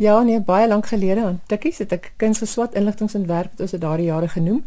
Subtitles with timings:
[0.00, 4.06] Ja, nee, baie lank gelede aan Tikkies het ek kunsgeswat inligtingontwerp het ons dit daardie
[4.06, 4.62] jare genoem.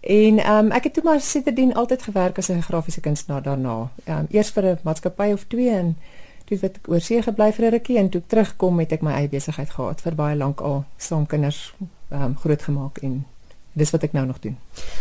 [0.00, 3.90] En ehm um, ek het toe maar siterdien altyd gewerk as 'n grafiese kunstenaar daarna.
[4.04, 5.96] Ehm um, eers vir 'n maatskappy of twee en
[6.44, 9.28] toe het ek oorsee gebly vir 'n rukkie en toe terugkom het ek my eie
[9.28, 11.74] besigheid gehad vir baie lank al saam kinders
[12.10, 13.26] ehm um, grootgemaak en
[13.72, 14.56] dis wat ek nou nog doen.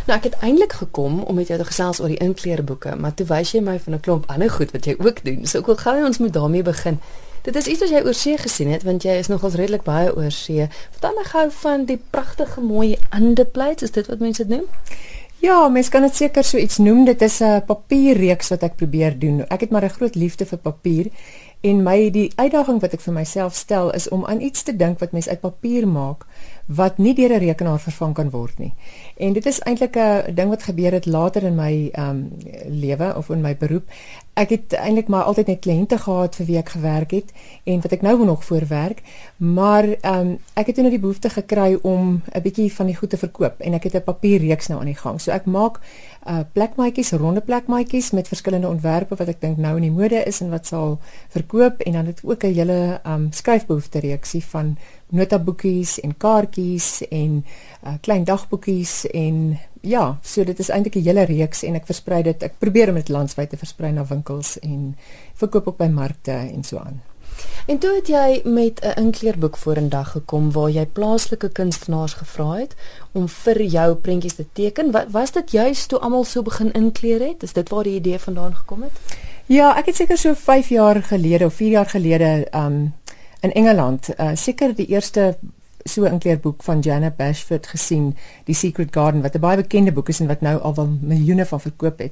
[0.08, 3.26] Nou ek het eintlik gekom om met jou te gesels oor die inkleerboeke, maar toe
[3.26, 5.46] wys jy my van 'n klomp ander goed wat jy ook doen.
[5.46, 7.00] So ek wil gou ons moet daarmee begin.
[7.48, 10.66] Dit is iets wat jy oorsee gesien het want jy is nogals redelik baie oorsee.
[10.92, 14.66] Vertel my gou van die pragtige mooi underplates, is dit wat mense dit noem?
[15.40, 17.06] Ja, mens kan dit seker so iets noem.
[17.06, 19.48] Dit is 'n papierreeks wat ek probeer doen.
[19.48, 21.08] Ek het maar 'n groot liefde vir papier
[21.62, 25.00] en my die uitdaging wat ek vir myself stel is om aan iets te dink
[25.00, 26.26] wat mens uit papier maak
[26.68, 28.74] wat nie deur 'n rekenaar vervang kan word nie.
[29.18, 32.32] En dit is eintlik 'n ding wat gebeur het later in my ehm um,
[32.68, 33.84] lewe of in my beroep.
[34.34, 37.32] Ek het eintlik maar altyd net kliënte gehad vir wie ek gewerk het
[37.64, 39.02] en wat ek nou nog voorwerk,
[39.38, 43.10] maar ehm um, ek het nou die behoefte gekry om 'n bietjie van die goed
[43.10, 45.22] te verkoop en ek het 'n papierreeks nou aan die gang.
[45.22, 45.80] So ek maak
[46.28, 50.42] uh plekmaatjies, ronde plekmaatjies met verskillende ontwerpe wat ek dink nou in die mode is
[50.44, 51.00] en wat sal
[51.34, 54.78] verkoop en dan het ook 'n hele um skryfbehoefte reeksie van
[55.10, 57.46] notaboekies en kaartjies en
[57.86, 62.24] uh, klein dagboekies en ja, so dit is eintlik 'n hele reeks en ek versprei
[62.24, 62.44] dit.
[62.44, 64.98] Ek probeer om dit landwyd te versprei na winkels en
[65.34, 67.07] verkoop op by markte en so aan.
[67.68, 72.76] En toe het jy met 'n inkleerboek vorendag gekom waar jy plaaslike kunstenaars gevra het
[73.12, 74.92] om vir jou prentjies te teken.
[74.92, 77.44] Wat was dit juist toe almal so begin inkleer het?
[77.44, 78.92] Is dit waar die idee vandaan gekom het?
[79.46, 82.94] Ja, ek het seker so 5 jaar gelede of 4 jaar gelede um
[83.40, 85.38] in Engeland, uh, seker die eerste
[85.88, 90.10] so 'n inkleerboek van Janet Bashford gesien, The Secret Garden wat 'n baie bekende boek
[90.10, 92.12] is en wat nou al wel miljoene van verkoop het.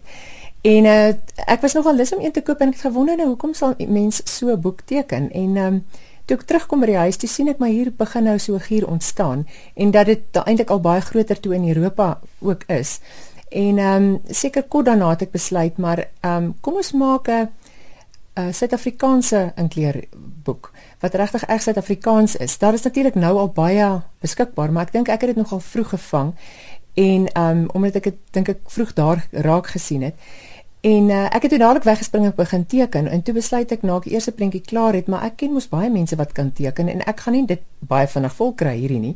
[0.61, 1.07] En uh,
[1.45, 3.75] ek was nogal lus om een te koop en ek het gewonder nou hoekom sal
[3.77, 5.85] mense so 'n boek teken en um,
[6.25, 8.87] toe ek terugkom by die huis toe sien ek maar hier begin nou so gier
[8.89, 12.99] ontstaan en dat dit eintlik al baie groter toe in Europa ook is.
[13.49, 17.29] En ehm um, seker kort daarna het ek besluit maar ehm um, kom ons maak
[17.29, 17.49] 'n
[18.35, 22.57] 'n Suid-Afrikaanse inkleerboek wat regtig reg Suid-Afrikaans is.
[22.57, 25.89] Daar is natuurlik nou al baie beskikbaar, maar ek dink ek het dit nogal vroeg
[25.89, 26.33] gevang
[26.93, 30.15] en um, omdat ek dit dink ek vroeg daar raak gesien het.
[30.85, 33.95] En uh, ek het toe dadelik weggespring en begin teken en toe besluit ek na
[33.97, 36.87] ek eers 'n prentjie klaar het, maar ek ken mos baie mense wat kan teken
[36.87, 39.15] en ek gaan nie dit baie vinnig vol kry hierdie nie.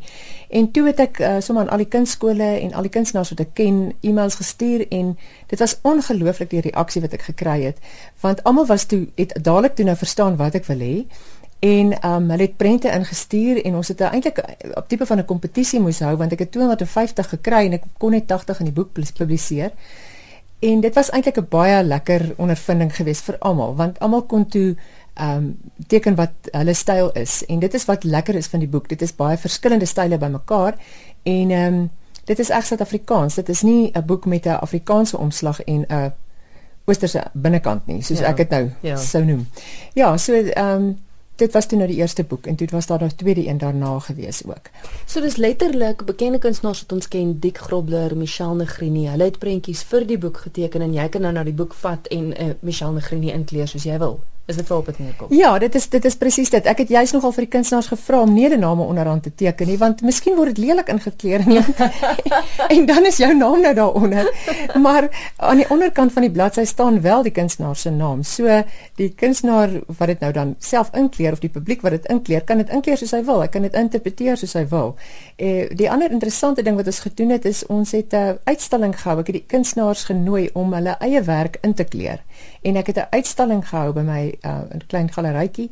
[0.49, 3.39] En toe het ek uh, sommer aan al die kunstskole en al die kunstenaars wat
[3.39, 7.77] ek ken e-mails gestuur en dit was ongelooflik die reaksie wat ek gekry het
[8.21, 11.05] want almal was toe het dadelik toe nou verstaan wat ek wil hê
[11.59, 14.41] en um, hulle het prente ingestuur en ons het eintlik
[14.73, 18.11] op tipe van 'n kompetisie moes hou want ek het 250 gekry en ek kon
[18.11, 19.71] net 80 in die boek publiseer.
[20.59, 24.75] En dit was eintlik 'n baie lekker ondervinding geweest vir almal want almal kon toe
[25.13, 28.67] ehm um, teken wat hulle styl is en dit is wat lekker is van die
[28.67, 28.89] boek.
[28.89, 30.75] Dit is baie verskillende style bymekaar
[31.23, 31.89] en ehm um,
[32.25, 33.35] dit is reg Suid-Afrikaans.
[33.35, 36.13] Dit is nie 'n boek met 'n Afrikaanse omslag en 'n
[36.85, 38.95] Oosterse binnekant nie, soos ja, ek dit nou ja.
[38.95, 39.47] sou noem.
[39.93, 40.97] Ja, so ehm um,
[41.39, 43.99] dit was toe nou die eerste boek en toe was daar nog tweede een daarna
[43.99, 44.71] gewees ook.
[45.05, 49.07] So dis letterlik bekende kunstenaars wat ons ken, Dick Grobler, Michelle Negrini.
[49.07, 52.07] Hulle het prentjies vir die boek geteken en jy kan nou na die boek vat
[52.07, 54.19] en uh, Michelle Negrini inkleer soos jy wil.
[54.49, 55.27] Is dit waarop dit neerkom?
[55.29, 56.65] Ja, dit is dit is presies dit.
[56.65, 59.69] Ek het juist nogal vir die kunstenaars gevra om nie die name onderaan te teken
[59.69, 61.61] nie, want miskien word dit lelik ingekleer nie.
[62.75, 64.31] en dan is jou naam nou daaronder.
[64.81, 68.23] Maar aan die onderkant van die bladsy staan wel die kunstenaar se naam.
[68.25, 68.63] So
[68.97, 72.57] die kunstenaar wat dit nou dan self inkleer of die publiek wat dit inkleer, kan
[72.57, 73.43] dit inkleer soos hy wil.
[73.45, 74.95] Hy kan dit interpreteer soos hy wil.
[75.37, 79.19] Eh die ander interessante ding wat ons gedoen het is ons het 'n uitstalling gehou.
[79.19, 82.25] Ek het die kunstenaars genooi om hulle eie werk in te kleer.
[82.61, 85.69] En ek het 'n uitstalling gehou by my uh, 'n klein galerytjie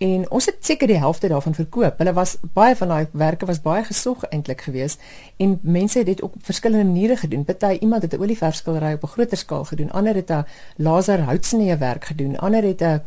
[0.00, 1.98] en ons het seker die helfte daarvan verkoop.
[2.00, 5.02] Hulle was baie van daai werke was baie gesog eintlik geweest
[5.36, 7.44] en mense het dit op verskillende maniere gedoen.
[7.44, 11.76] Party iemand het 'n olieverfskildery op 'n groter skaal gedoen, ander het 'n laser houtsnee
[11.76, 13.02] werk gedoen, ander het 'n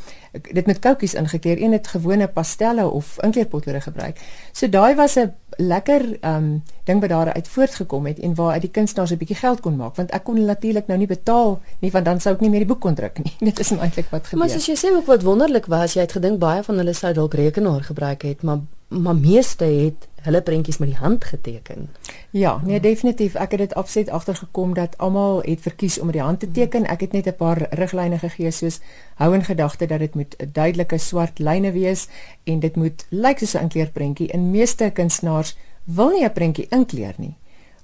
[0.53, 4.19] dit met koutjies ingekleer, een het gewone pastelle of inkleerpotlere gebruik.
[4.51, 8.61] So daai was 'n lekker um ding wat daar uit voortgekom het en waar uit
[8.61, 11.91] die kunstenaars 'n bietjie geld kon maak want ek kon natuurlik nou nie betaal nie
[11.91, 13.33] want dan sou ek nie meer die boek kon druk nie.
[13.49, 14.45] Dit is eintlik wat gebeur.
[14.45, 17.13] Maar as jy sê ook wat wonderlik was, jy het gedink baie van hulle sou
[17.13, 21.89] dalk rekenaar gebruik het, maar maar meeste het hulle prentjies met die hand geteken.
[22.29, 23.35] Ja, nee definitief.
[23.35, 26.87] Ek het dit absoluut agtergekom dat almal het verkies om met die hand te teken.
[26.87, 28.79] Ek het net 'n paar riglyne gegee soos
[29.15, 32.07] hou in gedagte dat dit moet 'n duidelike swart lyne wees
[32.43, 34.27] en dit moet lyk soos 'n inkleerprentjie.
[34.27, 37.35] In meeste kunstenaars wil nie 'n prentjie inkleer nie,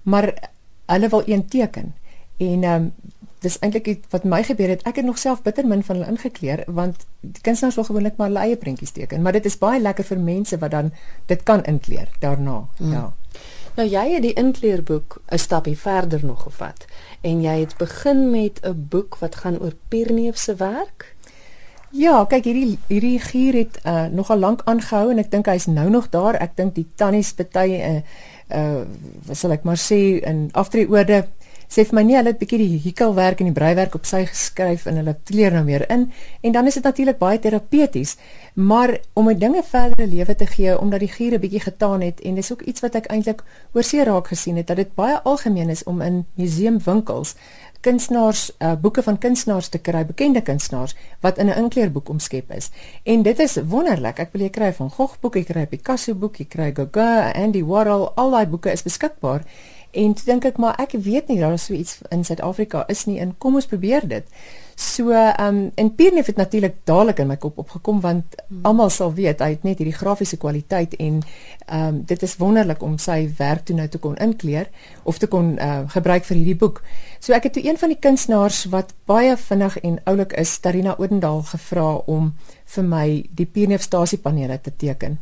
[0.04, 0.50] maar
[0.86, 1.96] hulle wil een teken.
[2.38, 2.94] En ehm um,
[3.40, 4.84] dis eintlik wat my gebeur het.
[4.88, 8.28] Ek het nog self bitter min van hulle ingekleer want die kunstenaars wil gewoonlik maar
[8.28, 10.92] hulle eie prentjies teken, maar dit is baie lekker vir mense wat dan
[11.26, 12.66] dit kan inkleer daarna.
[12.78, 12.92] Mm.
[12.92, 13.14] Ja.
[13.76, 16.86] Nou jy het die inkleerboek 'n stapie verder nog gevat
[17.22, 21.16] en jy het begin met 'n boek wat gaan oor Pierneef se werk.
[21.92, 25.90] Ja, kyk hierdie hierdie gier het uh, nogal lank aangehou en ek dink hy's nou
[25.90, 26.36] nog daar.
[26.38, 28.02] Ek dink die tannies bety uh
[28.50, 28.84] uh
[29.26, 31.28] wat sal ek maar sê in aftreeorde
[31.70, 34.88] sê vir my nee, hulle het bietjie die hekelwerk en die breiwerk op sy geskryf
[34.90, 36.08] en hulle kleer nou meer in.
[36.42, 38.16] En dan is dit natuurlik baie terapeuties,
[38.54, 42.36] maar om my dinge verdere lewe te gee omdat die giere bietjie getaan het en
[42.36, 43.44] dis ook iets wat ek eintlik
[43.78, 47.36] oor see raak gesien het dat dit baie algemeen is om in museumwinkels
[47.82, 52.70] kunstenaars uh, boeke van kunstenaars te kry, bekende kunstenaars wat in 'n inkleerboek omskep is.
[53.04, 54.20] En dit is wonderlik.
[54.20, 57.64] Ek wil jy kry van Gogh boeke, jy kry Picasso boeke, jy kry Gauguin, Andy
[57.64, 59.44] Warhol, al daai boeke is beskikbaar.
[59.92, 63.06] En toe dink ek maar ek weet nie daar is so iets in Suid-Afrika is
[63.06, 64.26] nie en kom ons probeer dit.
[64.80, 68.60] So ehm um, en Pierre het natuurlik dadelik in my kop opgekom want hmm.
[68.62, 71.18] almal sal weet hy het net hierdie grafiese kwaliteit en
[71.66, 74.70] ehm um, dit is wonderlik om sy werk toe nou te kon inkleer
[75.04, 76.80] of te kon uh, gebruik vir hierdie boek.
[77.20, 80.96] So ek het toe een van die kunstenaars wat baie vinnig en oulik is, Tarina
[80.98, 82.32] Odendaal gevra om
[82.76, 83.06] vir my
[83.36, 85.20] die Pierre stasiepanele te teken.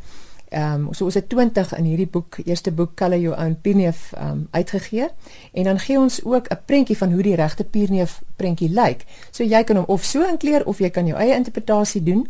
[0.50, 4.12] Ehm um, so ons het 20 in hierdie boek, eerste boek Color Your Own Pierneef
[4.14, 5.08] ehm um, uitgegee
[5.54, 9.04] en dan gee ons ook 'n prentjie van hoe die regte Pierneef prentjie lyk.
[9.32, 12.28] So jy kan hom of so inkleer of jy kan jou eie interpretasie doen.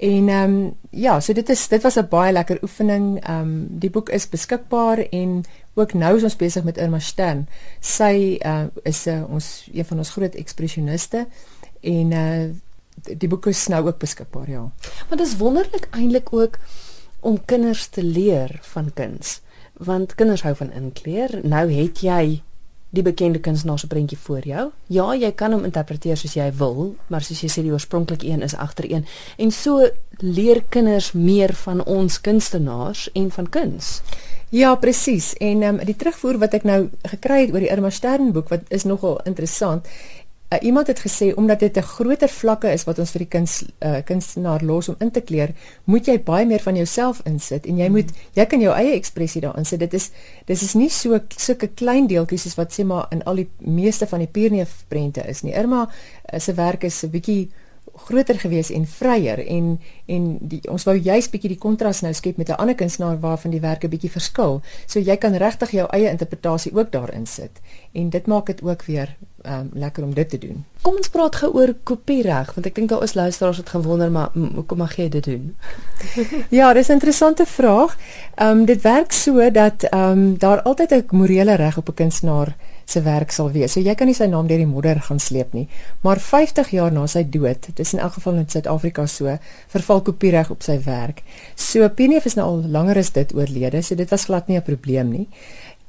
[0.00, 3.24] En ehm um, ja, so dit is dit was 'n baie lekker oefening.
[3.24, 7.46] Ehm um, die boek is beskikbaar en ook nou is ons besig met Irma Stern.
[7.80, 11.26] Sy uh, is uh, ons een van ons groot ekspresioniste
[11.80, 12.48] en uh,
[13.16, 14.70] die boek is nou ook beskikbaar, ja.
[15.08, 16.58] Maar dit is wonderlik eintlik ook
[17.20, 19.40] om kinders te leer van kuns
[19.74, 22.40] want kinders hou van inkleer nou het jy
[22.90, 26.94] die bekende kunstenaar se prentjie voor jou ja jy kan hom interpreteer soos jy wil
[27.08, 29.06] maar soos jy sê die oorspronklike een is agter een
[29.38, 29.86] en so
[30.18, 34.00] leer kinders meer van ons kunstenaars en van kuns
[34.50, 35.36] Ja, presies.
[35.38, 38.48] En ehm um, die terugvoer wat ek nou gekry het oor die Irma Stern boek
[38.50, 39.86] wat is nogal interessant.
[40.50, 43.64] Uh, iemand het gesê omdat dit 'n groter vlakke is wat ons vir die kuns
[43.78, 45.50] uh, kunstenaar los om in te kleer,
[45.84, 47.92] moet jy baie meer van jouself insit en jy mm.
[47.92, 49.78] moet jy kan jou eie ekspressie daarin sit.
[49.78, 50.10] Dit is
[50.44, 54.06] dis is nie so sulke klein deeltjies soos wat sê maar in al die meeste
[54.06, 55.54] van die Pierneef prente is nie.
[55.54, 57.50] Irma uh, se werk is 'n bietjie
[57.94, 59.78] groter gewees en vryer en
[60.10, 63.50] en die, ons wou juist bietjie die kontras nou skep met 'n ander kunstenaar waarvan
[63.50, 64.60] die werke bietjie verskil.
[64.86, 67.60] So jy kan regtig jou eie interpretasie ook daarin sit.
[67.92, 69.16] En dit maak dit ook weer
[69.46, 70.64] um, lekker om dit te doen.
[70.82, 74.30] Kom ons praat gou oor kopiereg want ek dink daar is luisteraars wat gewonder maar
[74.34, 75.56] hoekom mag jy dit doen?
[76.58, 77.96] ja, dis 'n interessante vraag.
[78.34, 81.94] Ehm um, dit werk so dat ehm um, daar altyd 'n morele reg op 'n
[81.94, 82.56] kunstenaar
[82.90, 83.72] se werk sal wees.
[83.72, 85.66] So jy kan nie sy naam deur die modder gaan sleep nie.
[86.06, 89.36] Maar 50 jaar na sy dood, dis in elk geval in Suid-Afrika so,
[89.74, 91.22] verval kopiereg op sy werk.
[91.54, 94.62] So Pineef is nou al langer as dit oorlede, so dit was glad nie 'n
[94.62, 95.28] probleem nie.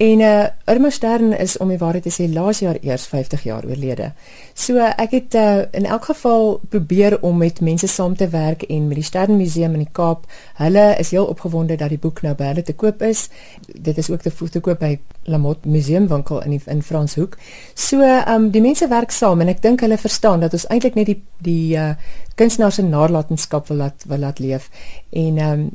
[0.02, 3.64] En uh Irma Stern is om die waarheid te sê laas jaar eers 50 jaar
[3.68, 4.12] oorlede.
[4.54, 8.62] So uh, ek het uh, in elk geval probeer om met mense saam te werk
[8.62, 10.24] en met die Stern Museum in die Kaap.
[10.58, 13.28] Hulle is heel opgewonde dat die boek nou by hulle te koop is.
[13.66, 14.96] Dit is ook te voet te koop by
[15.30, 17.36] Lamot Museumwinkel in die, in Franshoek.
[17.74, 18.02] So
[18.34, 21.20] um die mense werk saam en ek dink hulle verstaan dat ons eintlik net die
[21.42, 21.92] die uh
[22.34, 24.70] kunstenaars se nalatenskap wil laat wil laat leef.
[25.10, 25.70] En um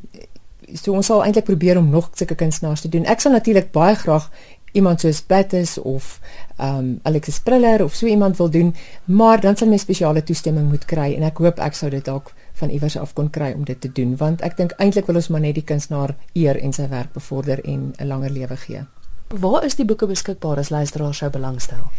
[0.73, 3.05] so ons sal eintlik probeer om nog sulke kunstenaars te doen.
[3.05, 4.29] Ek sal natuurlik baie graag
[4.77, 6.19] iemand soos Battis of
[6.57, 10.69] ehm um, Alexis Priller of so iemand wil doen, maar dan sal my spesiale toestemming
[10.69, 13.63] moet kry en ek hoop ek sou dit dalk van iewers af kon kry om
[13.65, 16.73] dit te doen want ek dink eintlik wil ons maar net die kunstenaar eer en
[16.73, 18.83] sy werk bevorder en 'n langer lewe gee.
[19.29, 21.91] Waar is die boeke beskikbaar as luisteraars sou belangstel?